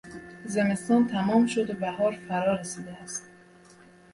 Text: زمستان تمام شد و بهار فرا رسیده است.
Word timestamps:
زمستان 0.45 1.07
تمام 1.07 1.45
شد 1.45 1.69
و 1.69 1.73
بهار 1.73 2.11
فرا 2.27 2.53
رسیده 2.55 2.91
است. 3.01 3.29